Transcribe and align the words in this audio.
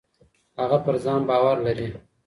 هغه 0.61 0.77
پر 0.85 0.95
ځان 1.03 1.21
باور 1.29 1.57
لري. 1.65 1.89